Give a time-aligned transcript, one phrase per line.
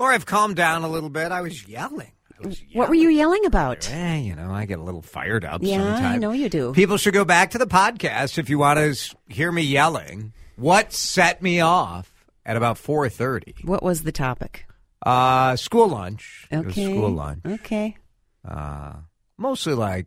[0.00, 1.30] Laura, I've calmed down a little bit.
[1.30, 2.12] I was yelling.
[2.42, 3.86] I was What were you yelling about?
[3.92, 6.72] Eh, you know, I get a little fired up Yeah, I know you do.
[6.72, 10.32] People should go back to the podcast if you want to s- hear me yelling.
[10.56, 13.66] What set me off at about 4.30?
[13.66, 14.64] What was the topic?
[15.04, 16.46] Uh, school lunch.
[16.50, 16.84] It was Okay.
[16.94, 17.42] school lunch.
[17.44, 17.98] Okay.
[18.42, 18.94] Uh,
[19.36, 20.06] mostly like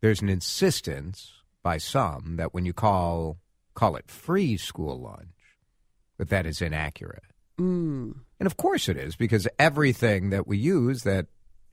[0.00, 1.32] there's an insistence
[1.64, 3.38] by some that when you call
[3.74, 5.34] call it free school lunch,
[6.18, 7.24] that that is inaccurate.
[7.60, 8.14] Mm.
[8.40, 11.26] And of course it is, because everything that we use that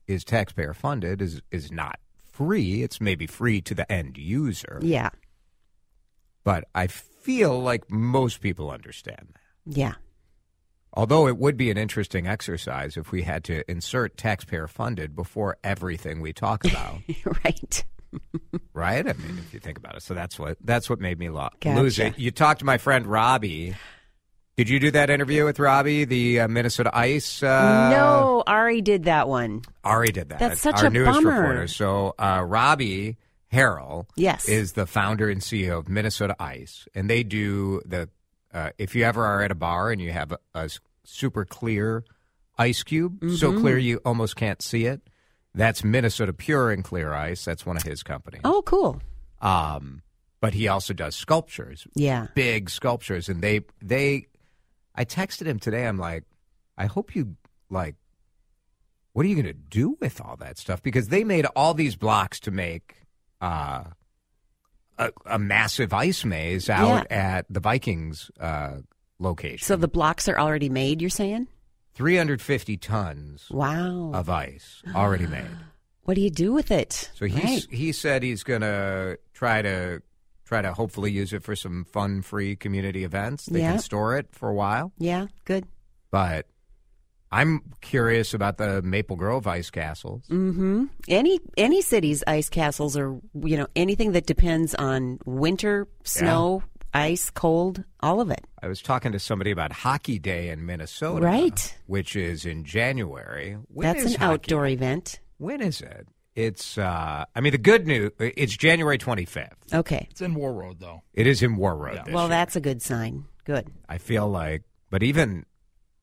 [0.06, 2.82] is taxpayer funded is is not free.
[2.82, 4.78] It's maybe free to the end user.
[4.82, 5.10] Yeah.
[6.44, 9.76] But I feel like most people understand that.
[9.76, 9.94] Yeah.
[10.92, 15.56] Although it would be an interesting exercise if we had to insert taxpayer funded before
[15.62, 16.98] everything we talk about.
[17.44, 17.84] right.
[18.74, 19.08] right?
[19.08, 20.02] I mean, if you think about it.
[20.02, 21.80] So that's what that's what made me lo- Gotcha.
[21.80, 22.18] lose it.
[22.18, 23.76] You talked to my friend Robbie.
[24.60, 27.42] Did you do that interview with Robbie, the uh, Minnesota Ice?
[27.42, 29.62] Uh, no, Ari did that one.
[29.84, 30.38] Ari did that.
[30.38, 31.30] That's such our a newest bummer.
[31.40, 31.66] reporter.
[31.66, 33.16] So uh, Robbie
[33.50, 34.50] Harrell, Yes.
[34.50, 38.10] is the founder and CEO of Minnesota Ice, and they do the.
[38.52, 40.68] Uh, if you ever are at a bar and you have a
[41.04, 42.04] super clear
[42.58, 43.60] ice cube, so Mm-hmm.
[43.62, 45.00] clear you almost can't see it,
[45.54, 47.46] that's Minnesota Pure and Clear Ice.
[47.46, 48.42] That's one of his companies.
[48.44, 49.00] Oh, cool.
[49.40, 50.02] Um,
[50.42, 52.26] but he also does sculptures, Yeah.
[52.34, 54.26] big sculptures, and they they.
[54.94, 55.86] I texted him today.
[55.86, 56.24] I'm like,
[56.76, 57.36] I hope you
[57.68, 57.96] like.
[59.12, 60.82] What are you going to do with all that stuff?
[60.82, 62.94] Because they made all these blocks to make
[63.40, 63.84] uh,
[64.98, 68.76] a, a massive ice maze out at the Vikings uh,
[69.18, 69.66] location.
[69.66, 71.48] So the blocks are already made, you're saying?
[71.94, 74.12] 350 tons Wow.
[74.14, 75.50] of ice already made.
[76.04, 77.10] what do you do with it?
[77.14, 77.66] So he's Right.
[77.70, 80.02] he said he's going to try to
[80.50, 83.46] try to hopefully use it for some fun free community events.
[83.46, 83.70] They Yeah.
[83.72, 85.64] can store it for a while, Yeah, good.
[86.10, 86.46] but
[87.30, 90.24] I'm curious about the Maple Grove ice castles.
[90.28, 90.86] Mm-hmm.
[91.06, 97.30] Any any city's ice castles or you know anything that depends on winter, snow, ice,
[97.30, 98.44] cold, all of it.
[98.60, 101.78] I was talking to somebody about Hockey Day in Minnesota, Right.
[101.86, 103.56] Which is in January.
[103.68, 104.72] When That's an outdoor Day?
[104.72, 105.20] event.
[105.38, 106.08] When is it?
[106.34, 106.78] It's.
[106.78, 108.12] uh I mean, the good news.
[108.18, 109.52] It's January 25th.
[109.74, 110.06] Okay.
[110.10, 111.02] It's in Warroad, though.
[111.12, 112.04] It is in Warroad.
[112.04, 112.28] this Well, year.
[112.30, 113.24] that's a good sign.
[113.44, 113.68] Good.
[113.88, 115.44] I feel like, but even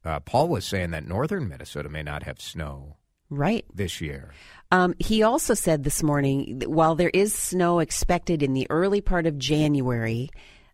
[0.04, 2.98] uh, Paul was saying that northern Minnesota may not have snow
[3.30, 3.66] Right.
[3.74, 4.32] this year.
[4.72, 9.00] Um, he also said this morning that while there is snow expected in the early
[9.02, 10.30] part of January,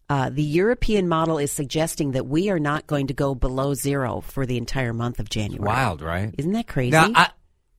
[0.09, 4.21] uh, the European model is suggesting that we are not going to go below zero
[4.21, 5.65] for the entire month of January.
[5.67, 6.33] Wild, right?
[6.37, 6.91] Isn't that crazy?
[6.91, 7.29] Now, I,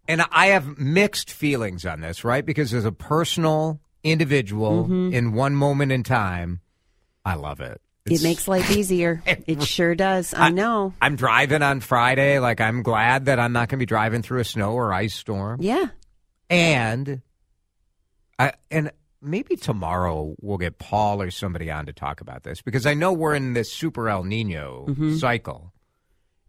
[0.08, 2.44] and I have mixed feelings on this, right?
[2.44, 5.14] Because as a personal individual Mm-hmm.
[5.14, 6.60] in one moment in time,
[7.24, 7.80] I love it.
[8.04, 9.22] it makes life easier.
[9.26, 10.34] it sure does.
[10.34, 10.92] I, know.
[11.00, 12.38] I'm driving on Friday.
[12.38, 15.14] Like, I'm glad that I'm not going to be driving through a snow or ice
[15.14, 15.60] storm.
[15.62, 15.86] Yeah.
[16.50, 17.22] And
[18.38, 18.90] I and
[19.22, 23.12] maybe tomorrow we'll get Paul or somebody on to talk about this because I know
[23.12, 25.16] we're in this super El Nino Mm-hmm.
[25.16, 25.72] cycle.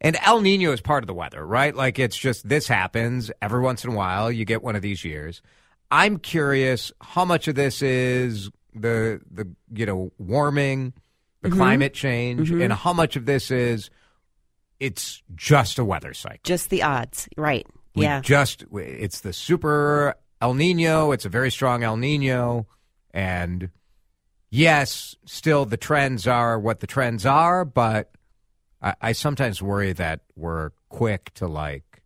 [0.02, 1.74] And El Nino is part of the weather, right?
[1.76, 4.32] Like it's just this happens every once in a while.
[4.32, 5.42] You get one of these years.
[5.90, 10.94] I'm curious how much of this is the the you know warming,
[11.42, 11.58] the Mm-hmm.
[11.58, 13.90] climate change, and how much of this is
[14.80, 16.40] it's just a weather cycle.
[16.44, 17.30] Just the odds.
[17.38, 17.66] Right.
[17.96, 18.20] We yeah.
[18.20, 21.12] just it's the super El Nino.
[21.14, 22.68] It's a very strong El Nino,
[23.12, 23.70] and
[24.50, 27.64] yes, still the trends are what the trends are.
[27.64, 28.12] But
[28.86, 32.04] I, I sometimes worry that we're quick to like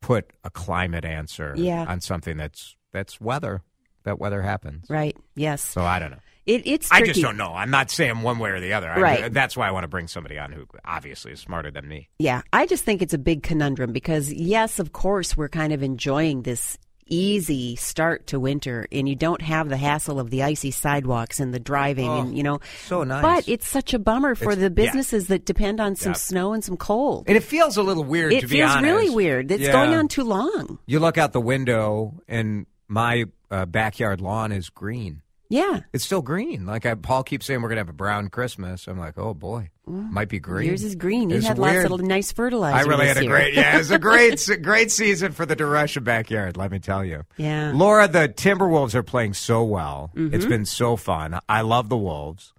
[0.00, 1.84] put a climate answer Yeah.
[1.88, 3.62] on something that's that's weather.
[4.04, 4.86] That weather happens.
[4.88, 5.14] right.
[5.34, 5.60] Yes.
[5.62, 6.18] So I don't know.
[6.46, 7.52] It, it's I just don't know.
[7.52, 8.88] I'm not saying one way or the other.
[8.90, 9.32] I- Right.
[9.34, 12.08] that's why I want to bring somebody on who obviously is smarter than me.
[12.18, 15.82] Yeah, I just think it's a big conundrum because, yes, of course, we're kind of
[15.82, 16.78] enjoying this
[17.08, 21.52] easy start to winter and you don't have the hassle of the icy sidewalks and
[21.54, 22.60] the driving and, you know.
[22.86, 23.22] so nice.
[23.22, 24.86] But it's such a bummer for It's- the yeah.
[24.86, 26.16] businesses that depend on some Yeah.
[26.18, 27.24] snow and some cold.
[27.26, 28.84] And it feels a little weird It to be feels honest.
[28.84, 29.50] really weird.
[29.50, 29.72] It's Yeah.
[29.72, 30.78] going on too long.
[30.86, 35.22] You look out the window, and my uh, backyard lawn is green.
[35.50, 35.80] Yeah.
[35.94, 36.66] It's still green.
[36.66, 38.86] Like I, Paul keeps saying, we're gonna have a brown Christmas.
[38.86, 40.68] I'm like, oh boy, might be green.
[40.68, 41.30] Yours is green.
[41.30, 41.88] You It's had weird.
[41.90, 42.76] lots of nice fertilizer.
[42.76, 43.30] I really this had a year.
[43.34, 46.56] great, yeah, it was a great, great season for the DeRusha backyard.
[46.58, 47.22] Let me tell you.
[47.38, 47.72] Yeah.
[47.74, 50.10] Laura, the Timberwolves are playing so well.
[50.14, 50.34] Mm-hmm.
[50.34, 51.38] It's been so fun.
[51.48, 52.52] I love the Wolves.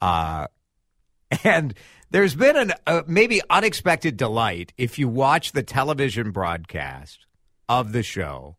[0.00, 0.48] Uh,
[1.44, 1.74] and
[2.10, 7.24] there's been an uh, maybe unexpected delight if you watch the television broadcast
[7.68, 8.56] of the show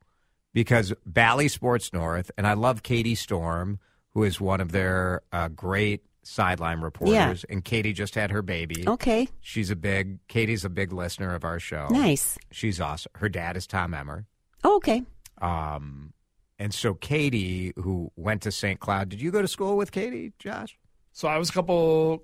[0.53, 3.79] because Bally Sports North, and I love Katie Storm,
[4.13, 7.45] who is one of their uh, great sideline reporters.
[7.47, 7.53] Yeah.
[7.53, 8.87] And Katie just had her baby.
[8.87, 9.27] Okay.
[9.41, 11.87] She's a big, Katie's a big listener of our show.
[11.89, 12.37] Nice.
[12.51, 13.11] She's awesome.
[13.15, 14.25] Her dad is Tom Emmer.
[14.63, 15.03] Oh, okay.
[15.41, 16.13] Um,
[16.59, 18.79] and so Katie, who went to St.
[18.79, 20.77] Cloud, did you go to school with Katie, Josh?
[21.11, 22.23] So I was a couple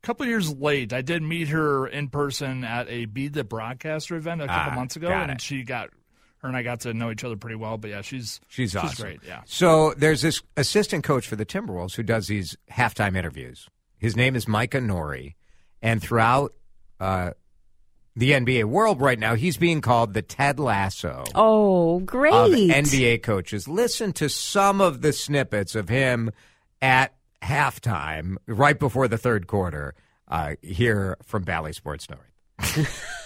[0.00, 0.92] couple years late.
[0.92, 4.74] I did meet her in person at a Be the Broadcaster event a couple Ah,
[4.76, 5.40] months ago, and it.
[5.40, 5.90] she got
[6.38, 7.76] her and I got to know each other pretty well.
[7.78, 9.04] But yeah, she's She's she's awesome.
[9.04, 9.20] great.
[9.26, 9.42] Yeah.
[9.46, 13.68] So there's this assistant coach for the Timberwolves who does these halftime interviews.
[13.98, 15.34] His name is Micah Nori,
[15.82, 16.54] and throughout
[17.00, 17.32] uh,
[18.14, 22.32] the NBA world right now, he's being called the Ted Lasso Oh, great.
[22.32, 23.66] of NBA coaches.
[23.66, 26.30] Listen to some of the snippets of him
[26.80, 29.94] at halftime, right before the third quarter,
[30.28, 33.04] uh, here from Bally Sports North.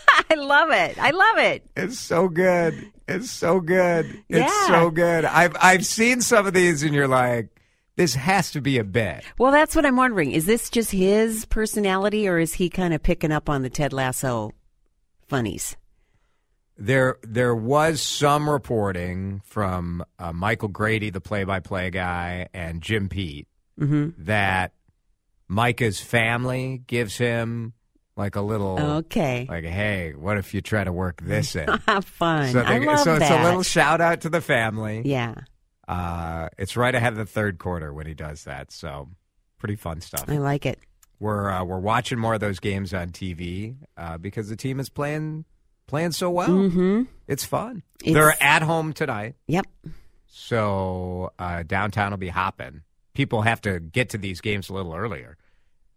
[0.53, 0.99] I love it.
[0.99, 1.65] I love it.
[1.77, 2.91] It's so good.
[3.09, 4.07] It's so good.
[4.29, 4.67] It's Yeah.
[4.69, 5.25] so good.
[5.25, 7.49] I've I've seen some of these, and you're like,
[7.97, 9.25] this has to be a bit.
[9.39, 10.33] Well, that's what I'm wondering.
[10.33, 13.93] Is this just his personality, or is he kind of picking up on the Ted
[13.93, 14.53] Lasso
[15.29, 15.77] funnies?
[16.79, 23.47] There there was some reporting from uh, Michael Grady, the play-by-play guy, and Jim Pete
[23.81, 24.25] Mm-hmm.
[24.25, 24.73] that
[25.49, 27.73] Micah's family gives him
[28.17, 29.47] like a little Okay.
[29.49, 31.67] like, hey, what if you try to work this in?
[31.89, 32.53] Have fun.
[32.53, 33.23] so I they- love so that.
[33.23, 35.03] it's a little shout out to the family.
[35.05, 35.35] yeah,
[35.89, 38.71] Uh, it's right ahead of the third quarter when he does that.
[38.71, 39.09] So
[39.59, 40.25] pretty fun stuff.
[40.29, 40.79] I like it.
[41.21, 44.89] We're uh, we're watching more of those games on TV uh, because the team is
[44.89, 45.45] playing
[45.87, 46.49] playing so well.
[46.49, 47.03] Mm-hmm.
[47.29, 47.83] It's fun.
[48.03, 49.67] It's- They're at home tonight, Yep.
[50.27, 52.83] so uh, downtown will be hopping.
[53.15, 55.37] People have to get to these games a little earlier.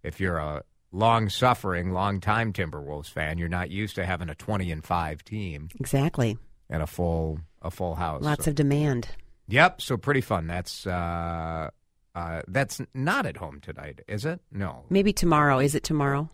[0.03, 4.35] If you're a long suffering, long time Timberwolves fan, you're not used to having a
[4.35, 6.37] twenty and five team Exactly.
[6.69, 8.23] and a full a full house.
[8.23, 9.07] Lots So- of demand.
[9.47, 10.47] Yep, so pretty fun.
[10.47, 11.69] That's uh,
[12.15, 14.39] uh, that's not at home tonight, is it?
[14.51, 15.59] No, Maybe tomorrow.
[15.59, 16.29] Is it tomorrow?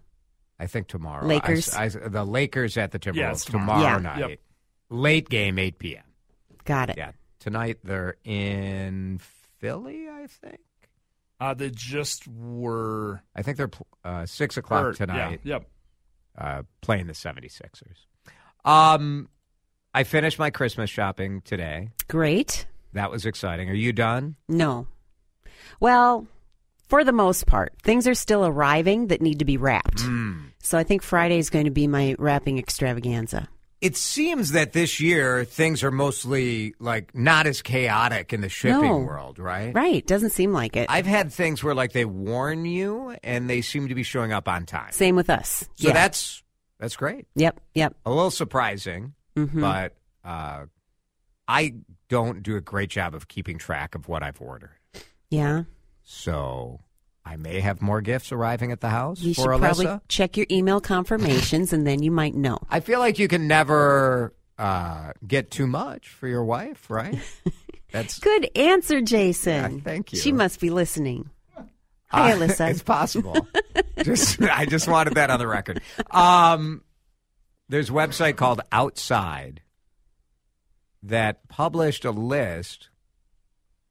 [0.60, 1.26] I think tomorrow.
[1.26, 1.74] Lakers?
[1.74, 3.98] I, I, the Lakers at the Timberwolves Yeah, tomorrow, tomorrow.
[3.98, 3.98] Yeah.
[3.98, 4.30] night.
[4.30, 4.40] Yep.
[4.92, 6.04] Late game, 8 p.m.
[6.66, 6.98] Got it.
[6.98, 7.12] Yeah.
[7.40, 9.20] Tonight they're in
[9.58, 10.60] Philly, I think.
[11.42, 13.72] Uh, they just were I think they're
[14.06, 15.70] uh, 6 o'clock or- tonight Yeah, yep.
[16.38, 18.06] uh, playing the 76ers.
[18.64, 19.28] Um,
[19.94, 21.90] I finished my Christmas shopping today.
[22.08, 22.68] Great.
[22.94, 23.70] That was exciting.
[23.70, 24.36] Are you done?
[24.48, 24.86] No.
[25.80, 26.28] Well,
[26.88, 30.02] for the most part, things are still arriving that need to be wrapped.
[30.62, 33.48] So I think Friday is going to be my wrapping extravaganza.
[33.82, 38.82] It seems that this year things are mostly like not as chaotic in the shipping
[38.82, 38.98] No.
[39.00, 39.74] world, right?
[39.74, 40.06] Right.
[40.06, 40.86] Doesn't seem like it.
[40.88, 44.48] I've had things where like they warn you and they seem to be showing up
[44.48, 44.92] on time.
[44.92, 45.68] Same with us.
[45.78, 45.94] So yeah.
[45.94, 46.44] that's
[46.80, 47.26] that's great.
[47.36, 47.60] Yep.
[47.74, 47.96] Yep.
[48.06, 50.66] A little surprising, hmm but uh,
[51.48, 51.74] I
[52.08, 54.78] don't do a great job of keeping track of what I've ordered.
[55.32, 55.64] Yeah.
[56.04, 56.82] So
[57.26, 59.60] I may have more gifts arriving at the house You for should Alyssa.
[59.84, 62.58] probably check your email confirmations and then you might know.
[62.70, 67.18] I feel like you can never uh, get too much for your wife, right?
[67.92, 69.76] That's Good answer, Jason.
[69.78, 70.20] Yeah, thank you.
[70.20, 71.30] She must be listening.
[72.08, 72.70] Hi, Uh, Alyssa.
[72.72, 73.48] It's possible.
[74.04, 75.82] just I just wanted that on the record.
[76.10, 76.84] Um,
[77.70, 79.62] there's a website called Outside
[81.04, 82.90] that published a list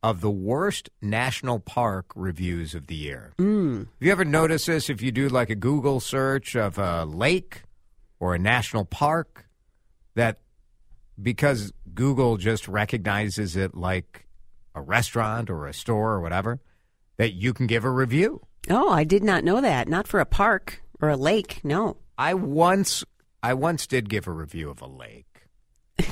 [0.02, 3.32] of the worst national park reviews of the year.
[3.38, 3.80] Mm.
[3.80, 4.88] Have you ever noticed this?
[4.88, 7.62] If you do like a Google search of a lake
[8.18, 9.46] or a national park,
[10.14, 10.40] that
[11.20, 14.26] because Google just recognizes it like
[14.74, 16.60] a restaurant or a store or whatever,
[17.18, 18.40] that you can give a review.
[18.68, 19.88] Oh, I did not know that.
[19.88, 21.60] Not for a park or a lake.
[21.62, 21.98] No.
[22.16, 23.04] I once
[23.42, 25.26] I once did give a review of a lake.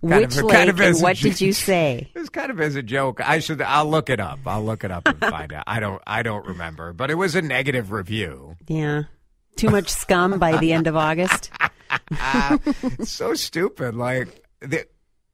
[0.00, 2.10] Which of- lake kind of and what did you say?
[2.14, 3.20] It was kind of as a joke.
[3.20, 4.38] I should I'll look it up.
[4.46, 5.64] I'll look it up and find out.
[5.66, 8.56] I don't I don't remember, but it was a negative review.
[8.66, 9.04] Yeah.
[9.56, 11.50] Too much scum by the end of August.
[12.10, 13.96] It's so stupid.
[13.96, 14.86] Like the,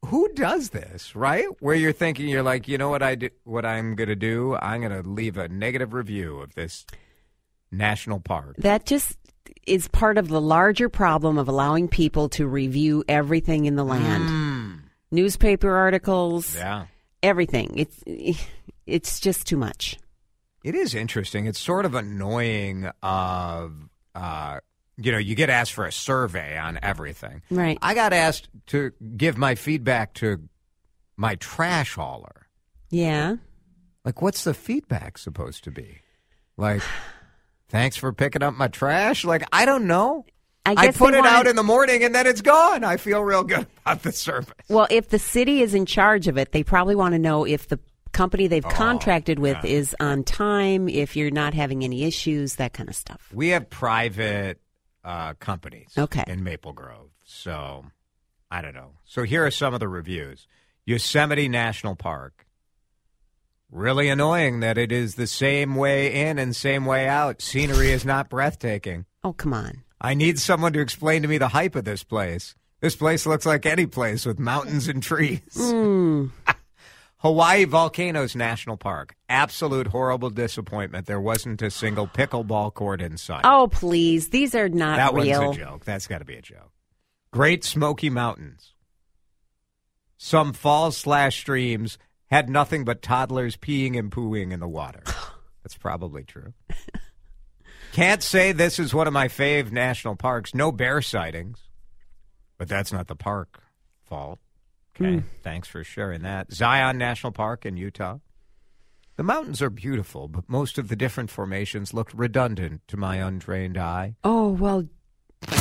[0.07, 1.47] who does this, right?
[1.61, 4.57] Where you're thinking you're like, you know what I do, what I'm going to do?
[4.57, 6.87] I'm going to leave a negative review of this
[7.71, 8.57] national park.
[8.59, 9.19] That just
[9.67, 14.25] is part of the larger problem of allowing people to review everything in the land.
[14.29, 14.44] Mm.
[15.15, 16.87] Newspaper articles, Yeah.
[17.23, 17.73] everything.
[17.77, 18.03] It's
[18.87, 19.99] it's just too much.
[20.63, 21.47] It is interesting.
[21.47, 22.91] It's sort of annoying.
[23.03, 23.73] Of
[24.15, 24.61] uh,
[24.97, 27.43] you know, you get asked for a survey on everything.
[27.51, 27.79] Right.
[27.83, 30.49] I got asked to give my feedback to
[31.17, 32.47] my trash hauler.
[32.91, 33.37] Yeah.
[34.05, 35.99] Like, what's the feedback supposed to be?
[36.57, 36.83] Like,
[37.69, 39.25] thanks for picking up my trash.
[39.25, 40.27] Like, I don't know.
[40.67, 42.85] I I, put it out in the morning and then it's gone.
[42.85, 44.55] I feel real good about the service.
[44.69, 47.69] Well, if the city is in charge of it, they probably want to know if
[47.69, 47.79] the
[48.13, 52.73] company Oh, they've contracted with is on time, if you're not having any issues, that
[52.73, 53.29] kind of stuff.
[53.35, 54.61] We have private
[55.05, 56.25] uh, companies Okay.
[56.27, 57.11] in Maple Grove.
[57.25, 57.85] So
[58.51, 58.93] I don't know.
[59.05, 60.47] So here are some of the reviews
[60.87, 62.47] Yosemite National Park.
[63.71, 67.43] Really annoying that it is the same way in and same way out.
[67.43, 69.05] Scenery is not breathtaking.
[69.25, 69.83] Oh, come on.
[70.05, 72.55] I need someone to explain to me the hype of this place.
[72.83, 75.41] This place looks like any place with mountains and trees.
[75.57, 76.27] Hmm.
[77.17, 79.17] Hawaii Volcanoes National Park.
[79.31, 81.07] Absolute horrible disappointment.
[81.07, 83.47] There wasn't a single pickleball court in sight.
[83.47, 84.29] Oh, please.
[84.29, 85.41] These are not that real.
[85.41, 85.87] one's a joke.
[85.87, 86.73] That's got to be a joke.
[87.33, 88.75] Great Smoky Mountains.
[90.19, 91.97] Some falls slash streams
[92.27, 95.03] had nothing but toddlers peeing and pooing in the water.
[95.63, 96.53] That's probably true.
[97.95, 100.53] Can't say this is one of my fave national parks.
[100.53, 101.61] No bear sightings,
[102.59, 103.63] but that's not the park
[104.03, 104.41] fault.
[104.97, 105.27] Okay, hmm.
[105.45, 106.53] thanks for sharing that.
[106.53, 108.19] Zion National Park in Utah.
[109.15, 113.79] The mountains are beautiful, but most of the different formations looked redundant to my untrained
[113.79, 114.17] eye.
[114.25, 114.89] Oh, well,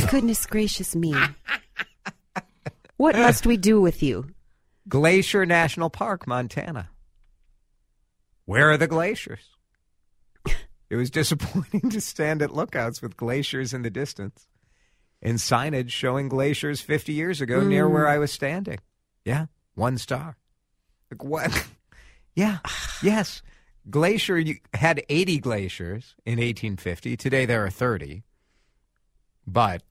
[0.09, 1.13] goodness gracious me.
[2.97, 4.29] What must we do with you?
[4.89, 6.89] Glacier National Park, Montana.
[8.45, 9.49] Where are the glaciers?
[10.93, 14.47] It was disappointing to stand at lookouts with glaciers in the distance
[15.23, 18.11] and signage showing glaciers 50 years ago near where mm.
[18.11, 18.77] I was standing.
[19.25, 20.37] Yeah, one star.
[21.09, 21.67] Like what?
[22.35, 22.59] yeah,
[23.03, 23.41] yes.
[23.89, 27.17] Glacier you, had 80 glaciers in 1850.
[27.17, 28.21] Today there are 30.
[29.47, 29.81] But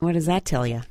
[0.00, 0.82] What does that tell you?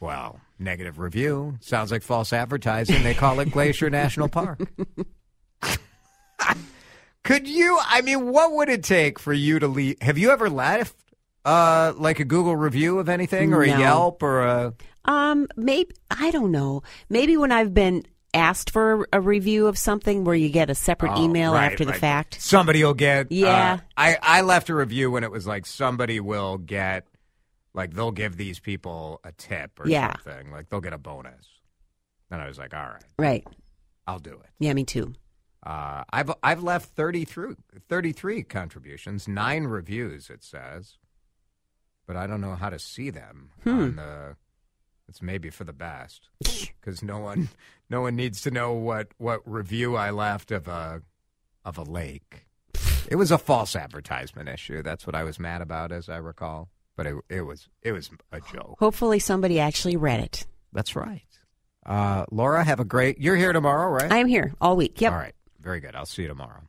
[0.00, 1.58] Well, negative review.
[1.60, 3.02] Sounds like false advertising.
[3.02, 4.58] They call it Glacier National Park.
[7.24, 7.78] Could you?
[7.86, 9.96] I mean, what would it take for you to leave?
[10.00, 10.96] Have you ever left
[11.44, 14.74] uh, like a Google review of anything, or a Yelp, or a?
[15.04, 16.82] Um, maybe I don't know.
[17.08, 21.12] Maybe when I've been asked for a review of something where you get a separate
[21.16, 22.40] Oh, email right, after the fact.
[22.40, 23.30] Somebody will get.
[23.32, 23.78] Yeah.
[23.80, 27.06] uh, I I left a review when it was like somebody will get,
[27.74, 30.14] like they'll give these people a tip or Yeah.
[30.22, 30.50] something.
[30.52, 31.44] Like they'll get a bonus.
[32.30, 33.46] And I was like, all right, Right.
[34.06, 34.48] I'll do it.
[34.60, 35.12] Yeah, me too.
[35.64, 37.54] Uh, I've I've left 33,
[37.88, 40.30] 33 contributions, nine reviews.
[40.30, 40.96] It says,
[42.06, 44.36] but I don't know how to see them on the.
[45.08, 47.48] It's maybe for the best because no one
[47.90, 51.02] no one needs to know what what review I left of a
[51.64, 52.46] of a lake.
[53.08, 54.82] It was a false advertisement issue.
[54.82, 56.68] That's what I was mad about, as I recall.
[56.96, 58.76] But it it was it was a joke.
[58.78, 60.46] Hopefully somebody actually read it.
[60.72, 61.22] That's right.
[61.84, 63.18] Uh, Laura, have a great.
[63.18, 64.12] You're here tomorrow, right?
[64.12, 65.00] I am here all week.
[65.00, 65.12] Yep.
[65.12, 65.34] All right.
[65.60, 65.94] Very good.
[65.94, 66.62] I'll see you tomorrow.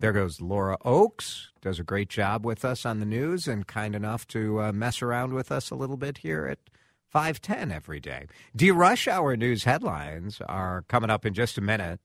[0.00, 1.50] There goes Laura Oakes.
[1.60, 5.02] Does a great job with us on the news and kind enough to uh, mess
[5.02, 6.58] around with us a little bit here at
[7.10, 8.26] 510 every day.
[8.56, 12.00] DeRush Hour news headlines are coming up in just a minute,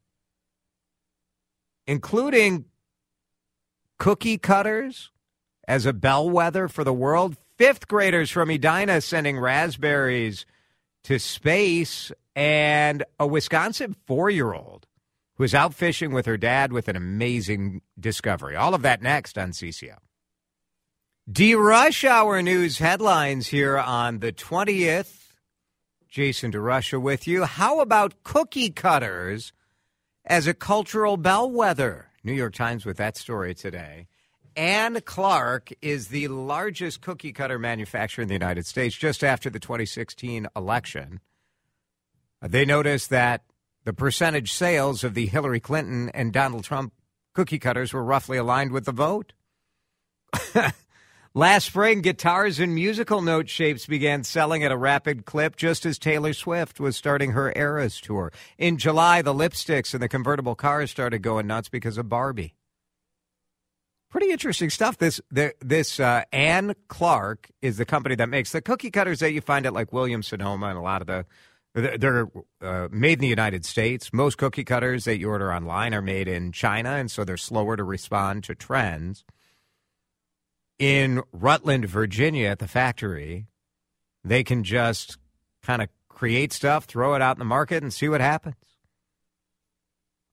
[1.86, 2.66] including
[4.00, 5.12] cookie cutters
[5.68, 7.38] as a bellwether for the world.
[7.58, 10.46] Fifth graders from Edina sending raspberries
[11.04, 14.88] to space, and a Wisconsin four year old
[15.36, 18.56] who was out fishing with her dad with an amazing discovery.
[18.56, 19.98] All of that next on CCO.
[21.32, 25.20] DeRush Hour news headlines here on the 20th.
[26.10, 27.46] Jason DeRusha with you.
[27.46, 29.54] How about cookie cutters
[30.26, 32.10] as a cultural bellwether?
[32.24, 34.08] New York Times with that story today.
[34.56, 39.60] Ann Clark is the largest cookie cutter manufacturer in the United States just after the
[39.60, 41.20] 2016 election.
[42.42, 43.44] Uh, They noticed that
[43.84, 46.94] the percentage sales of the Hillary Clinton and Donald Trump
[47.34, 49.34] cookie cutters were roughly aligned with the vote.
[51.36, 55.98] Last spring, guitars and musical note shapes began selling at a rapid clip just as
[55.98, 58.32] Taylor Swift was starting her Eras tour.
[58.60, 62.54] In July, the lipsticks and the convertible cars started going nuts because of Barbie.
[64.12, 65.00] Pretty interesting stuff.
[65.00, 69.42] This this uh, Ann Clark is the company that makes the cookie cutters that you
[69.42, 71.26] find at like Williams Sonoma and a lot of the
[71.74, 72.28] they're
[72.62, 74.14] uh, made in the United States.
[74.14, 77.76] Most cookie cutters that you order online are made in China, and so they're slower
[77.76, 79.24] to respond to trends.
[80.78, 83.48] In Rutland, Virginia, at the factory,
[84.24, 85.18] they can just
[85.64, 88.56] kind of create stuff, throw it out in the market, and see what happens.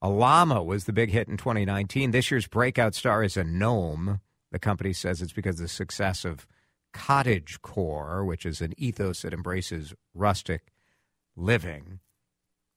[0.03, 2.11] A llama was the big hit in 2019.
[2.11, 4.21] This year's breakout star is a gnome.
[4.51, 6.47] The company says it's because of the success of
[6.93, 10.73] cottage core, which is an ethos that embraces rustic
[11.37, 12.01] living.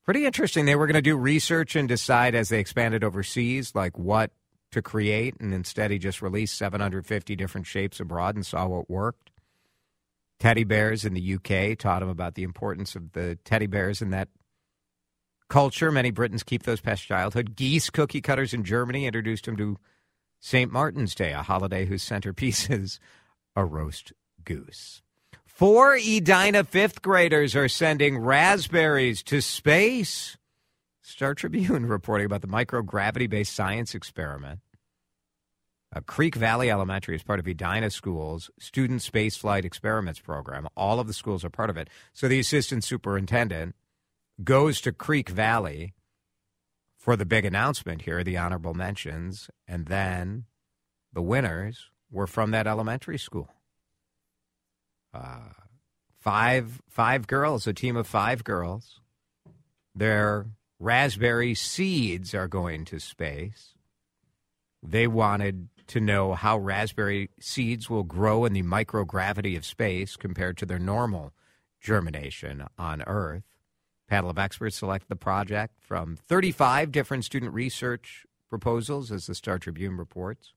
[0.06, 0.66] Pretty interesting.
[0.66, 4.32] They were going to do research and decide as they expanded overseas, like what
[4.72, 9.30] to create, and instead he just released 750 different shapes abroad and saw what worked.
[10.40, 14.10] Teddy bears in the UK taught him about the importance of the teddy bears in
[14.10, 14.28] that
[15.48, 15.92] culture.
[15.92, 17.56] Many Britons keep those past childhood.
[17.56, 19.78] Geese cookie cutters in Germany introduced him to
[20.40, 20.72] St.
[20.72, 23.00] Martin's Day, a holiday whose centerpiece is
[23.56, 24.12] a roast
[24.44, 25.03] goose.
[25.54, 30.36] Four Edina fifth graders are sending raspberries to space.
[31.04, 34.62] Star Tribune reporting about the microgravity based science experiment.
[35.92, 40.68] A Creek Valley Elementary is part of Edina School's Student Spaceflight Experiments program.
[40.76, 41.88] All of the schools are part of it.
[42.14, 43.76] So the assistant superintendent
[44.44, 45.94] goes to Creek Valley
[46.98, 50.46] for the big announcement here, the honorable mentions, and then
[51.14, 53.50] the winners were from that elementary school.
[55.14, 55.52] Uh,
[56.20, 59.00] five five girls, a team of five girls.
[59.94, 60.48] Their
[60.80, 63.76] raspberry seeds are going to space.
[64.82, 70.58] They wanted to know how raspberry seeds will grow in the microgravity of space compared
[70.58, 71.34] to their normal
[71.80, 73.44] germination on Earth.
[74.08, 79.58] Panel of experts select the project from 35 different student research proposals, as the Star
[79.58, 80.54] Tribune reports.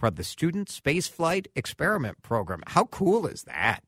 [0.00, 2.62] Of the Student Spaceflight Experiment Program.
[2.68, 3.82] How cool is that?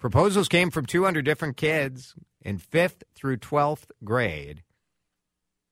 [0.00, 4.62] Proposals came from 200 different kids in 5th through 12th grade,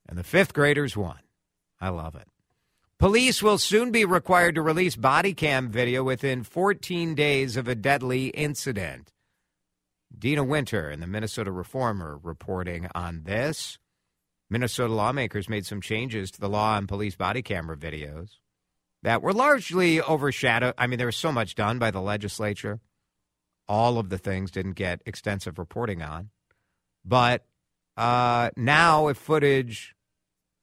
[0.07, 1.19] and the fifth graders won.
[1.81, 2.29] I love it.
[2.99, 7.75] Police will soon be required to release body cam video within 14 days of a
[7.75, 9.13] deadly incident.
[10.17, 13.79] Deena Winter in the Minnesota Reformer reporting on this.
[14.51, 18.42] Minnesota lawmakers made some changes to the law on police body camera videos
[19.03, 20.75] that were largely overshadowed.
[20.79, 22.81] I mean, there was so much done by the legislature.
[23.69, 26.31] All of the things didn't get extensive reporting on.
[27.05, 27.45] But
[27.97, 29.95] uh, now, if footage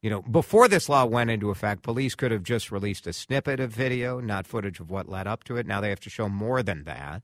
[0.02, 3.60] you know, before this law went into effect, police could have just released a snippet
[3.60, 5.68] of video, not footage of what led up to it.
[5.68, 7.24] Now they have to show more than that.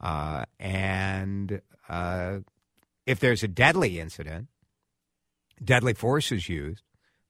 [0.00, 2.38] Uh, and uh,
[3.06, 4.48] if there's a deadly incident,
[5.62, 6.83] deadly force is used,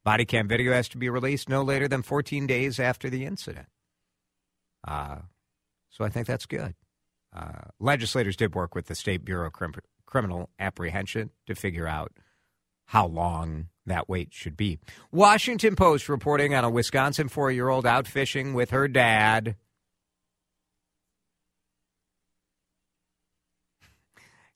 [0.04, 3.66] body cam video has to be released no later than 14 days after the incident.
[4.86, 5.16] Uh,
[5.90, 6.74] so I think that's good.
[7.34, 9.74] Uh, legislators did work with the State Bureau of Crim-
[10.06, 12.12] Criminal Apprehension to figure out
[12.86, 14.78] how long that wait should be.
[15.10, 19.56] Washington Post reporting on a Wisconsin four year old out fishing with her dad.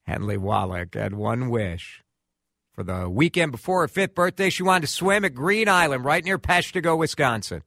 [0.03, 2.03] Henley Wallach had one wish.
[2.79, 6.25] For the weekend before her fifth birthday, she wanted to swim at Green Island right
[6.25, 7.65] near Peshtigo, Wisconsin.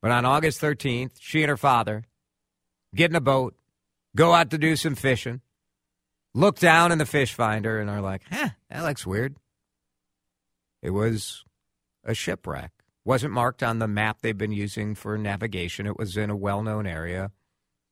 [0.00, 2.04] But on August 13th, she and her father
[2.94, 3.56] get in a boat,
[4.14, 5.40] go out to do some fishing,
[6.32, 9.34] look down in the fish finder, and are like, huh, that looks weird.
[10.80, 11.42] It was
[12.04, 12.70] a shipwreck.
[13.04, 15.88] Wasn't marked on the map they've been using for navigation.
[15.88, 17.32] It was in a well known area.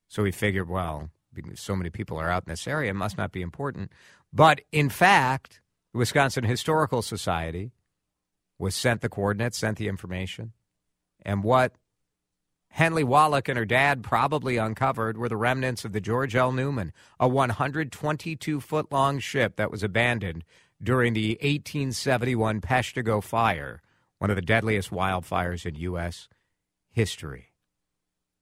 [0.07, 1.11] So we figured, well,
[1.57, 3.91] so many people are out in this area, it must not be important.
[4.33, 5.61] But in fact,
[5.95, 7.71] the Wisconsin Historical Society
[8.59, 10.53] was sent the coordinates, sent the information.
[11.23, 11.77] And what
[12.71, 16.51] Henley Wallach and her dad probably uncovered were the remnants of the George L.
[16.51, 20.43] Newman, a 122 foot long ship that was abandoned
[20.83, 23.81] during the 1871 Peshtigo fire,
[24.19, 26.29] one of the deadliest wildfires in U.S.
[26.91, 27.54] history.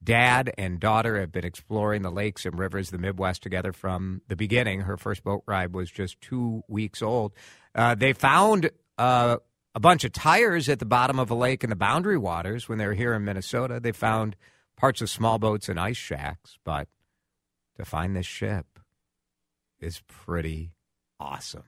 [0.02, 4.22] Dad and daughter have been exploring the lakes and rivers of the Midwest together from
[4.28, 4.80] the beginning.
[4.80, 7.32] Her first boat ride was just two weeks old.
[7.74, 9.36] Uh, they found uh,
[9.74, 12.78] a bunch of tires at the bottom of a lake in the boundary waters when
[12.78, 13.80] they were here in Minnesota.
[13.80, 14.36] They found
[14.76, 16.88] parts of small boats and ice shacks, but
[17.76, 18.66] to find this ship
[19.80, 20.72] is pretty
[21.18, 21.64] awesome.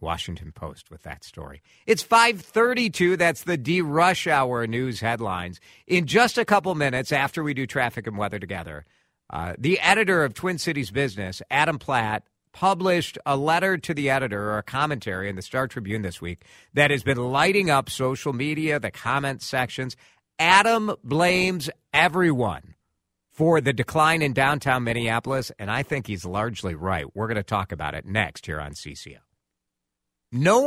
[0.00, 1.62] Washington Post with that story.
[1.86, 3.16] It's 532.
[3.16, 5.60] That's the DeRush Hour news headlines.
[5.86, 8.84] In just a couple minutes after we do traffic and weather together,
[9.30, 14.50] uh, the editor of Twin Cities Business, Adam Platt, published a letter to the editor
[14.50, 18.32] or a commentary in the Star Tribune this week that has been lighting up social
[18.32, 19.94] media, the comment sections.
[20.38, 22.74] Adam blames everyone
[23.30, 27.04] for the decline in downtown Minneapolis, and I think he's largely right.
[27.14, 29.18] We're going to talk about it next here on CCO.
[30.32, 30.66] No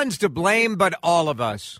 [0.01, 1.79] one's to blame but all of us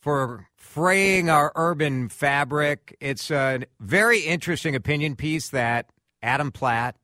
[0.00, 2.96] for fraying our urban fabric.
[2.98, 5.90] It's a very interesting opinion piece that
[6.22, 6.96] Adam Platt,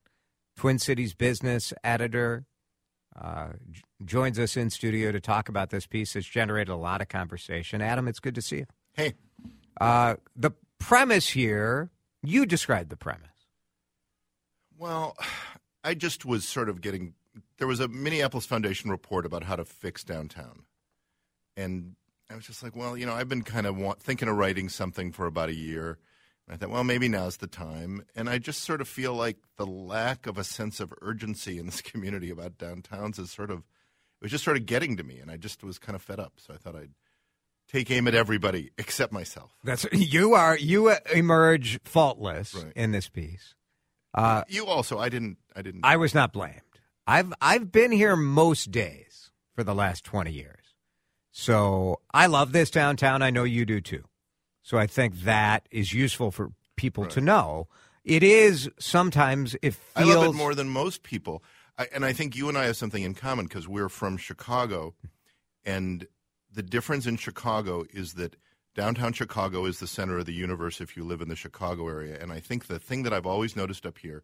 [0.56, 2.46] Twin Cities business editor,
[3.14, 3.48] uh,
[4.06, 6.16] joins us in studio to talk about this piece.
[6.16, 7.82] It's generated a lot of conversation.
[7.82, 8.66] Adam, it's good to see you.
[8.94, 9.12] Hey.
[9.78, 11.90] Uh, the premise here,
[12.22, 13.28] you described the premise.
[14.78, 15.14] Well,
[15.84, 17.12] I just was sort of getting
[17.58, 20.64] there was a Minneapolis Foundation report about how to fix downtown,
[21.56, 21.96] and
[22.30, 24.68] I was just like, well, you know, I've been kind of want, thinking of writing
[24.68, 25.98] something for about a year.
[26.46, 28.04] And I thought, well, maybe now's the time.
[28.14, 31.66] And I just sort of feel like the lack of a sense of urgency in
[31.66, 35.18] this community about downtowns is sort of, it was just sort of getting to me.
[35.20, 36.34] And I just was kind of fed up.
[36.38, 36.92] So I thought I'd
[37.68, 39.52] take aim at everybody except myself.
[39.62, 42.72] That's you are you emerge faultless Right.
[42.74, 43.54] in this piece.
[44.14, 45.84] Uh, you also, I didn't, I didn't.
[45.84, 46.60] I was not blamed.
[47.06, 50.74] I've I've been here most days for the last 20 years.
[51.30, 53.22] So I love this downtown.
[53.22, 54.04] I know you do too.
[54.62, 57.68] So I think that is useful for people to know.
[58.04, 61.42] It is sometimes it I feels love it more than most people.
[61.76, 64.94] I, and I think you and I have something in common because we're from Chicago.
[65.64, 66.06] And
[66.52, 68.36] the difference in Chicago is that
[68.74, 72.18] downtown Chicago is the center of the universe if you live in the Chicago area.
[72.20, 74.22] And I think the thing that I've always noticed up here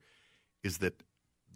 [0.63, 1.03] is that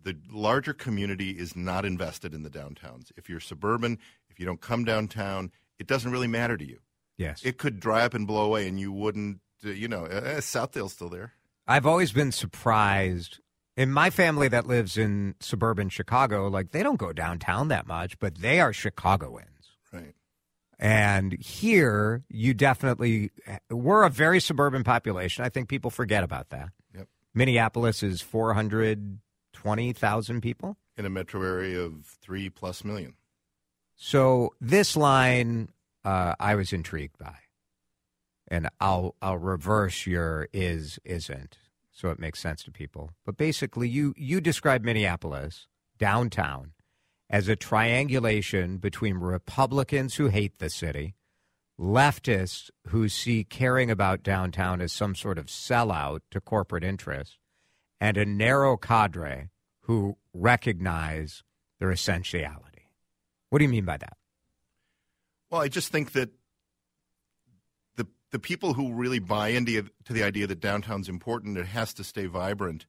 [0.05, 3.11] the larger community is not invested in the downtowns.
[3.17, 3.99] If you're suburban,
[4.31, 6.79] if you don't come downtown, it doesn't really matter to you.
[7.17, 7.43] yes.
[7.45, 10.93] It could dry up and blow away, and you wouldn't, uh, you know, uh, Southdale's
[10.93, 11.33] still there.
[11.67, 13.41] I've always been surprised
[13.77, 18.19] in my family that lives in suburban Chicago, like they don't go downtown that much,
[18.19, 19.49] but they are Chicagoans.
[19.93, 20.15] Right.
[20.79, 23.31] And here, you definitely,
[23.71, 25.45] we're a very suburban population.
[25.45, 26.69] I think people forget about that.
[26.95, 27.09] Yep.
[27.33, 28.21] Minneapolis is
[29.65, 30.77] 420,000 people.
[30.97, 33.15] In a metro area of three plus million.
[33.97, 35.71] So this line,
[36.05, 37.35] uh, I was intrigued by,
[38.47, 41.57] and I'll I'll reverse your is isn't,
[41.91, 43.11] so it makes sense to people.
[43.25, 45.67] But basically, you you describe Minneapolis
[45.99, 46.73] downtown
[47.29, 51.15] as a triangulation between Republicans who hate the city,
[51.81, 57.39] leftists who see caring about downtown as some sort of sellout to corporate interests,
[58.01, 59.49] and a narrow cadre
[59.85, 61.43] who recognize
[61.79, 62.89] their essentiality.
[63.51, 64.17] What do you mean by that?
[65.51, 66.31] Well, I just think that
[67.97, 71.95] the the people who really buy into to the idea that downtown's important, it has
[71.95, 72.87] to stay vibrant,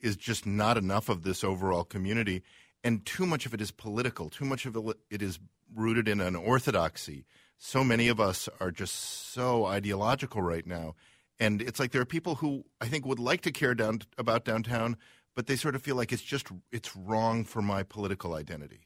[0.00, 2.42] is just not enough of this overall community,
[2.82, 4.30] and too much of it is political.
[4.30, 5.38] Too much of it it is
[5.74, 7.26] rooted in an orthodoxy.
[7.58, 8.94] So many of us are just
[9.32, 10.94] so ideological right now,
[11.38, 14.44] and it's like there are people who I think would like to care down about
[14.44, 14.96] downtown,
[15.36, 18.80] but they sort of feel like it's just it's wrong for my political identity.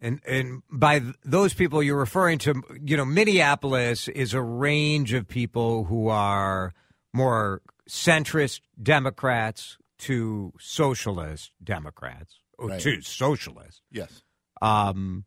[0.00, 5.14] And and by th- those people you're referring to, you know, Minneapolis is a range
[5.14, 6.74] of people who are
[7.14, 12.80] more centrist Democrats to socialist Democrats, or Right.
[12.80, 13.80] to socialists.
[13.90, 14.22] Yes.
[14.60, 15.24] Um,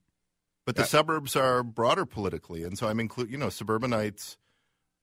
[0.65, 3.31] But the suburbs are broader politically, and so I'm include.
[3.31, 4.37] You know, suburbanites.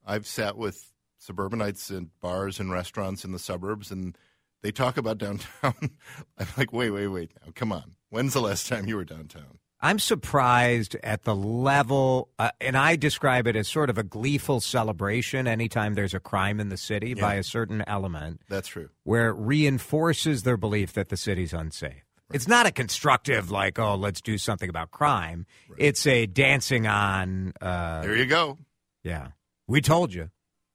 [0.05, 4.17] I've sat with suburbanites in bars and restaurants in the suburbs, and
[4.65, 5.75] they talk about downtown.
[6.39, 7.31] I'm like, wait, wait, wait.
[7.47, 7.93] Now, come on.
[8.11, 9.59] When's the last time you were downtown?
[9.81, 14.63] I'm surprised at the level, uh, and I describe it as sort of a gleeful
[14.63, 17.21] celebration anytime there's a crime in the city Yeah.
[17.21, 18.41] by a certain element.
[18.49, 18.89] That's true.
[19.03, 22.03] where it reinforces their belief that the city's unsafe.
[22.33, 25.45] It's not a constructive, like, oh, let's do something about crime.
[25.77, 28.57] It's a dancing on, uh, There you go.
[29.03, 29.29] yeah,
[29.67, 30.31] we told you.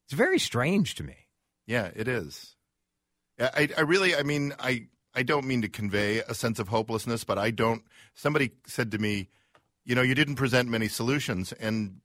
[0.06, 1.16] It's very strange to me.
[1.66, 2.56] Yeah, it is.
[3.40, 7.24] I, I- really, I mean, I, I don't mean to convey a sense of hopelessness,
[7.24, 7.84] but I don't.
[8.14, 9.30] Somebody said to me,
[9.86, 12.02] you know, you didn't present many solutions, and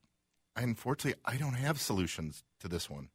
[0.57, 3.09] unfortunately, I don't have solutions to this one.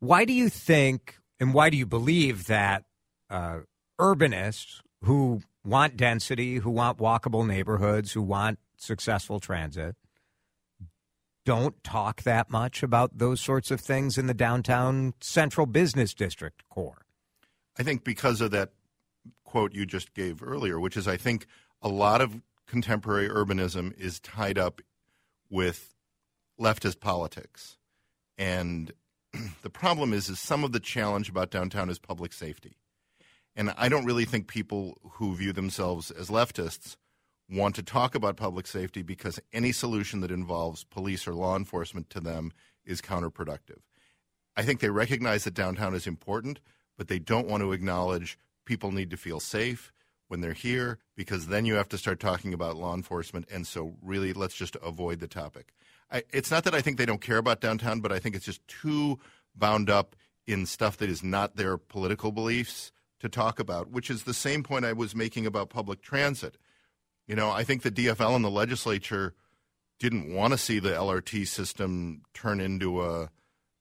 [0.00, 2.84] Why do you think, and why do you believe that
[3.30, 3.60] uh,
[3.98, 9.96] urbanists who want density, who want walkable neighborhoods, who want successful transit,
[11.46, 16.62] don't talk that much about those sorts of things in the downtown central business district
[16.68, 17.03] core?
[17.78, 18.70] I think because of that
[19.44, 21.46] quote you just gave earlier, which is I think
[21.82, 24.80] a lot of contemporary urbanism is tied up
[25.50, 25.94] with
[26.60, 27.76] leftist politics.
[28.38, 28.92] And
[29.62, 32.76] the problem is, is some of the challenge about downtown is public safety.
[33.56, 36.96] And I don't really think people who view themselves as leftists
[37.48, 42.10] want to talk about public safety because any solution that involves police or law enforcement
[42.10, 42.52] to them
[42.84, 43.80] is counterproductive.
[44.56, 46.60] I think they recognize that downtown is important,
[46.96, 49.92] but they don't want to acknowledge people need to feel safe
[50.28, 53.46] when they're here because then you have to start talking about law enforcement.
[53.52, 55.72] And so, really, let's just avoid the topic.
[56.10, 58.44] I, it's not that I think they don't care about downtown, but I think it's
[58.44, 59.18] just too
[59.54, 64.24] bound up in stuff that is not their political beliefs to talk about, which is
[64.24, 66.58] the same point I was making about public transit.
[67.26, 69.34] You know, I think the DFL and the legislature
[69.98, 73.30] didn't want to see the LRT system turn into a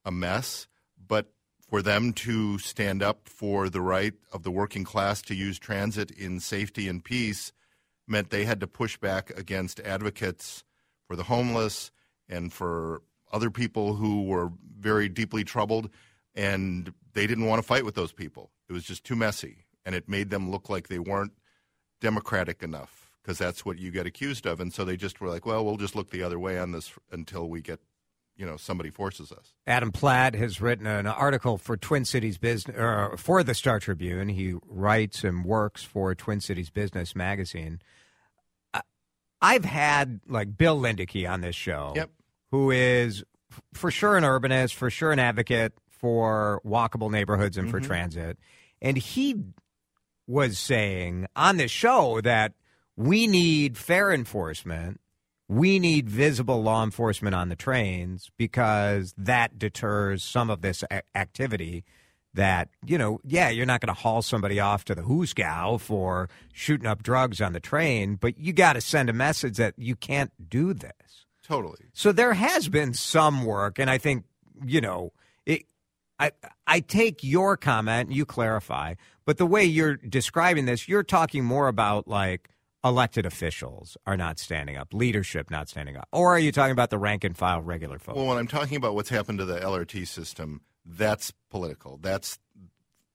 [0.06, 0.68] a mess,
[1.08, 1.32] but
[1.70, 6.12] for them to stand up for the right of the working class to use transit
[6.12, 7.52] in safety and peace
[8.08, 10.64] meant they had to push back against advocates
[11.08, 11.92] for the homeless
[12.30, 15.90] and for other people who were very deeply troubled
[16.36, 18.52] and they didn't want to fight with those people.
[18.70, 21.34] It was just too messy and it made them look like they weren't
[22.02, 25.46] democratic enough because that's what you get accused of and so they just were like,
[25.46, 27.80] well, we'll just look the other way on this until we get
[28.36, 29.54] you know somebody forces us.
[29.68, 34.30] Adam Platt has written an article for Twin Cities Business uh, for the Star Tribune.
[34.30, 37.80] He writes and works for Twin Cities Business magazine.
[39.42, 42.10] I've had like Bill Lindeke on this show, yep.
[42.52, 43.24] who is
[43.74, 47.78] for sure an urbanist, for sure an advocate for walkable neighborhoods and mm-hmm.
[47.78, 48.38] for transit,
[48.82, 49.36] and he
[50.28, 52.54] was saying on this show that
[52.96, 55.02] we need fair enforcement
[55.48, 61.04] we need visible law enforcement on the trains because that deters some of this a-
[61.16, 61.84] activity
[62.34, 65.80] that you know yeah you're not going to haul somebody off to the who's hoosgow
[65.80, 69.74] for shooting up drugs on the train but you got to send a message that
[69.78, 70.92] you can't do this.
[71.44, 71.86] Totally.
[71.94, 74.24] So there has been some work and i think
[74.66, 75.12] you know
[75.46, 75.64] it,
[76.20, 76.32] I,
[76.66, 81.68] I take your comment you clarify but the way you're describing this you're talking more
[81.68, 82.50] about like
[82.84, 86.08] elected officials are not standing up, leadership not standing up?
[86.12, 88.18] Or are you talking about the rank and file regular folks?
[88.18, 91.98] Well, when I'm talking about what's happened to the LRT system, that's political.
[91.98, 92.40] That's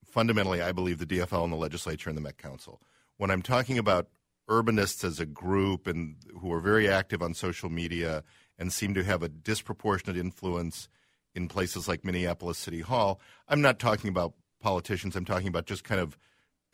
[0.05, 2.81] fundamentally, I believe, the DFL and the legislature and the Met Council.
[3.17, 4.07] When I'm talking about
[4.49, 8.23] urbanists as a group and who are very active on social media
[8.57, 10.89] and seem to have a disproportionate influence
[11.35, 15.15] in places like Minneapolis City Hall, I'm not talking about politicians.
[15.15, 16.17] I'm talking about just kind of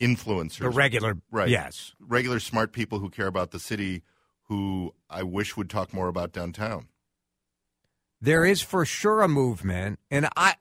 [0.00, 0.58] influencers.
[0.58, 1.48] The regular, right?
[1.48, 4.02] Yes, regular smart people who care about the city,
[4.44, 6.88] who I wish would talk more about downtown.
[8.20, 10.54] There is for sure a movement, and I,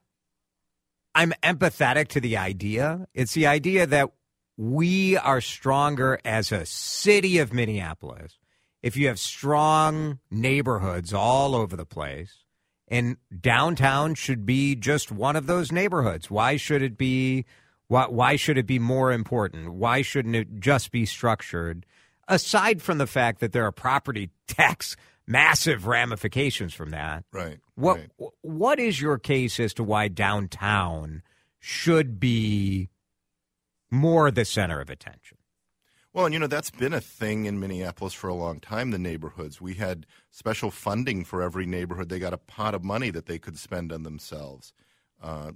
[1.13, 3.07] I'm empathetic to the idea.
[3.13, 4.11] It's the idea that
[4.57, 8.37] we are stronger as a city of Minneapolis
[8.81, 12.43] if you have strong neighborhoods all over the place.
[12.87, 16.29] And downtown should be just one of those neighborhoods.
[16.29, 17.45] Why should it be
[17.87, 19.73] why, why should it be more important?
[19.73, 21.85] Why shouldn't it just be structured?
[22.27, 24.95] Aside from the fact that there are property tax
[25.27, 27.23] massive ramifications from that.
[27.31, 27.59] Right.
[27.75, 28.31] What right.
[28.41, 31.21] what is your case as to why downtown
[31.59, 32.89] should be
[33.91, 35.37] more the center of attention?
[36.13, 38.91] Well, and you know that's been a thing in Minneapolis for a long time.
[38.91, 42.09] The neighborhoods we had special funding for every neighborhood.
[42.09, 44.73] They got a pot of money that they could spend on themselves.
[45.21, 45.51] Uh,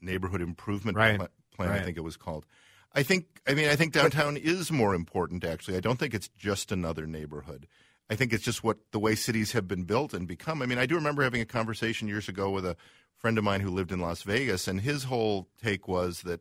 [0.00, 1.80] neighborhood improvement right plan, right.
[1.80, 2.46] I think it was called.
[2.92, 5.76] I think, I mean, I think downtown is more important, actually.
[5.76, 7.66] I don't think it's just another neighborhood.
[8.08, 10.60] I think it's just what the way cities have been built and become.
[10.60, 12.76] I mean, I do remember having a conversation years ago with a
[13.16, 16.40] friend of mine who lived in Las Vegas, and his whole take was that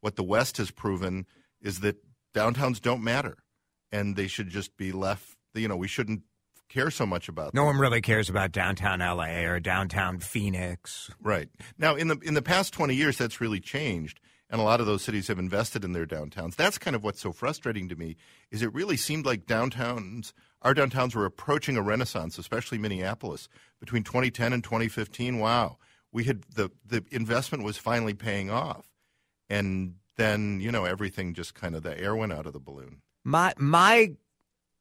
[0.00, 1.26] what the West has proven
[1.60, 1.96] is that
[2.34, 3.36] downtowns don't matter
[3.92, 6.22] and they should just be left, you know, we shouldn't
[6.68, 7.52] care so much about.
[7.52, 7.74] No them.
[7.74, 11.10] one really cares about downtown LA or downtown Phoenix.
[11.20, 11.48] Right.
[11.76, 14.20] Now in the in the past 20 years that's really changed
[14.50, 16.56] and a lot of those cities have invested in their downtowns.
[16.56, 18.16] That's kind of what's so frustrating to me
[18.50, 20.32] is it really seemed like downtowns
[20.62, 25.38] our downtowns were approaching a renaissance, especially Minneapolis between 2010 and 2015.
[25.38, 25.78] Wow,
[26.12, 28.86] we had the the investment was finally paying off,
[29.48, 33.00] and then you know everything just kind of the air went out of the balloon.
[33.24, 34.12] My my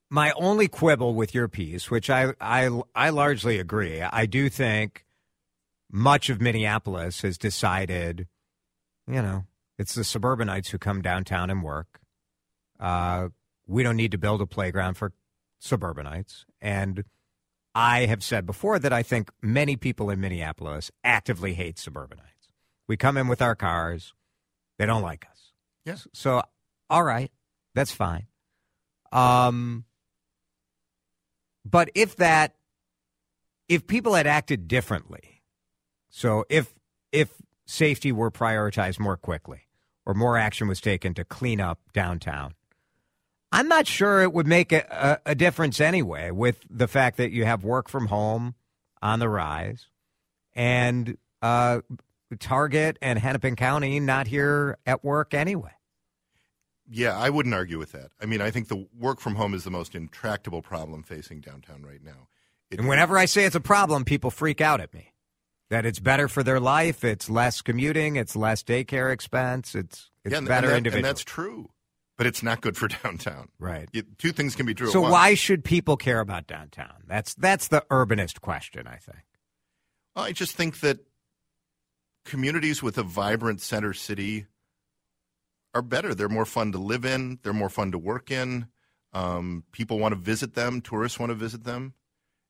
[0.10, 4.01] my only quibble with your piece, which I I I largely agree.
[4.01, 5.05] I do think
[5.91, 8.27] much of Minneapolis has decided,
[9.08, 9.45] you know,
[9.79, 12.01] it's the suburbanites who come downtown and work.
[12.81, 13.29] Uh,
[13.65, 15.13] we don't need to build a playground for
[15.57, 16.45] suburbanites.
[16.61, 17.05] And
[17.73, 22.49] I have said before that I think many people in Minneapolis actively hate suburbanites.
[22.89, 24.13] We come in with our cars,
[24.77, 25.53] they don't like us.
[25.85, 25.95] Yeah.
[26.13, 26.43] So,
[26.89, 27.31] all right,
[27.73, 28.27] that's fine.
[29.13, 29.85] Um,
[31.63, 32.55] but if that,
[33.69, 35.41] if people had acted differently,
[36.09, 36.73] so if
[37.13, 37.33] if
[37.65, 39.68] safety were prioritized more quickly
[40.09, 42.55] or more action was taken to clean up downtown,
[43.51, 46.31] I'm not sure it would make a, a, a difference anyway.
[46.31, 48.55] With the fact that you have work from home
[49.03, 49.85] on the rise,
[50.55, 51.81] and uh,
[52.39, 55.73] Target and Hennepin County not here at work anyway.
[56.89, 58.09] Yeah, I wouldn't argue with that.
[58.19, 61.83] I mean, I think the work from home is the most intractable problem facing downtown
[61.83, 62.29] right now.
[62.71, 65.13] It, and whenever I say it's a problem, people freak out at me.
[65.69, 70.32] That it's better for their life, it's less commuting, it's less daycare expense, it's it's
[70.32, 70.97] yeah, and, better and that, individual.
[70.97, 71.69] And that's true,
[72.17, 73.49] but it's not good for downtown.
[73.60, 73.88] Right.
[73.93, 74.89] It, two things can be true.
[74.89, 77.03] So why should people care about downtown?
[77.08, 79.23] That's that's the urbanist question, I think.
[80.15, 80.99] I just think that
[82.25, 84.47] communities with a vibrant center city
[85.73, 86.15] are better.
[86.15, 87.39] They're more fun to live in.
[87.43, 88.67] They're more fun to work in.
[89.13, 90.82] Um, people want to visit them.
[90.82, 91.93] Tourists want to visit them.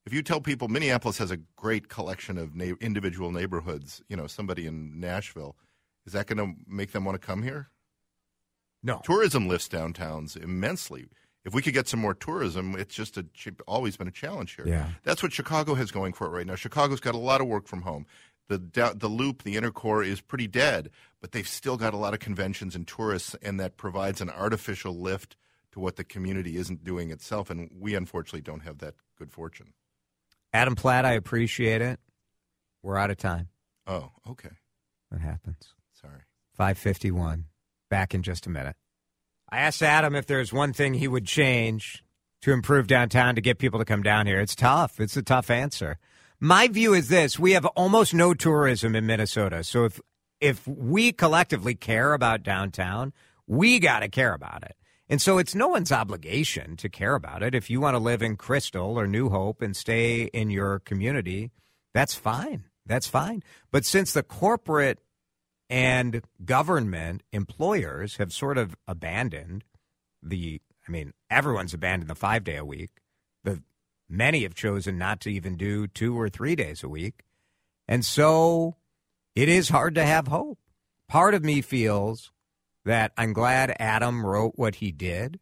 [0.10, 4.26] If you tell people Minneapolis has a great collection of na- individual neighborhoods, you know,
[4.26, 5.56] somebody in Nashville,
[6.08, 7.70] is that going to make them want to come here?
[8.82, 9.02] No.
[9.04, 11.10] Tourism lifts downtowns immensely.
[11.46, 13.26] If we could get some more tourism, it's just a,
[13.68, 14.68] always been a challenge here.
[14.68, 14.88] Yeah.
[15.04, 16.56] That's what Chicago has going for it right now.
[16.56, 18.08] Chicago's got a lot of work from home
[18.48, 20.90] the the loop, the inner core is pretty dead,
[21.22, 25.00] but they've still got a lot of conventions and tourists, and that provides an artificial
[25.00, 25.38] lift
[25.72, 27.52] to what the community isn't doing itself.
[27.52, 29.74] And we unfortunately don't have that good fortune.
[30.54, 32.00] Adam Platt, I appreciate it.
[32.82, 33.50] We're out of time.
[33.86, 34.50] Oh, okay.
[35.10, 35.74] What happens?
[36.02, 36.22] Sorry.
[36.54, 37.46] Five fifty one.
[37.90, 38.76] Back in just a minute.
[39.50, 42.04] I asked Adam if there's one thing he would change
[42.42, 44.40] to improve downtown to get people to come down here.
[44.40, 45.00] It's tough.
[45.00, 45.98] It's a tough answer.
[46.40, 49.64] My view is this: we have almost no tourism in Minnesota.
[49.64, 50.00] So if
[50.40, 53.14] if we collectively care about downtown,
[53.46, 54.76] we got to care about it.
[55.10, 57.56] And so it's no one's obligation to care about it.
[57.56, 61.52] If you want to live in Crystal or New Hope and stay in your community,
[61.94, 62.66] that's fine.
[62.86, 63.44] That's fine.
[63.72, 65.00] But since the corporate
[65.70, 69.64] and government employers have sort of abandoned
[70.22, 72.92] the, I mean, everyone's abandoned the five day a week.
[73.44, 73.64] The
[74.10, 77.24] Many have chosen not to even do two or three days a week.
[77.88, 78.76] And so
[79.36, 80.58] it is hard to have hope.
[81.08, 82.32] Part of me feels
[82.86, 85.40] that I'm glad Adam wrote what he did.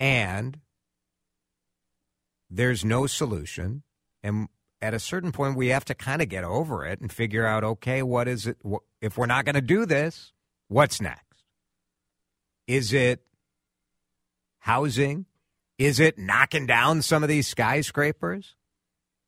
[0.00, 0.58] And
[2.50, 3.82] there's no solution.
[4.22, 4.48] And
[4.80, 7.64] at a certain point, we have to kind of get over it and figure out
[7.64, 8.58] okay, what is it?
[9.00, 10.32] If we're not going to do this,
[10.68, 11.44] what's next?
[12.66, 13.22] Is it
[14.58, 15.26] housing?
[15.78, 18.54] Is it knocking down some of these skyscrapers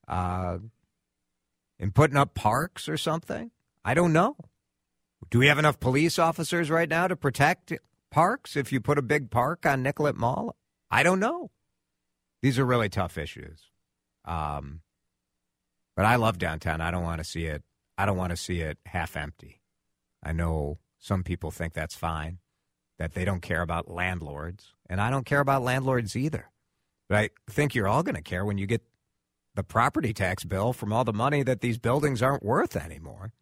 [0.06, 0.58] uh,
[1.78, 3.50] and putting up parks or something?
[3.84, 4.37] I don't know.
[5.30, 7.72] Do we have enough police officers right now to protect
[8.10, 10.56] parks if you put a big park on Nicollet Mall?
[10.90, 11.50] I don't know.
[12.42, 13.70] These are really tough issues.
[14.24, 14.80] Um,
[15.96, 16.80] but I love downtown.
[16.80, 17.62] I don't want to see it.
[17.96, 19.60] I don't want to see it half empty.
[20.22, 22.38] I know some people think that's fine
[22.98, 26.50] that they don't care about landlords, and I don't care about landlords either.
[27.08, 28.82] But I think you're all going to care when you get
[29.54, 33.32] the property tax bill from all the money that these buildings aren't worth anymore.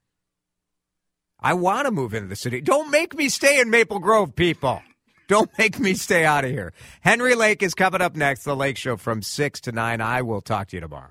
[1.43, 2.61] I want to move into the city.
[2.61, 4.83] Don't make me stay in Maple Grove, people.
[5.29, 6.73] Don't make me stay out of here.
[7.01, 10.01] Henry Lake is coming up next, the Lake Show from 6 to 9.
[10.01, 11.11] I will talk to you tomorrow.